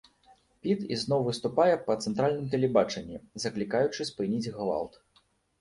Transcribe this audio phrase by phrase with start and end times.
[0.61, 4.93] Піт ізноў выступае па цэнтральным тэлебачанні, заклікаючы спыніць гвалт.